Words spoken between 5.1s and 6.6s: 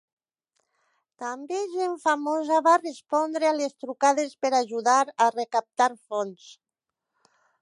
a recaptar fons.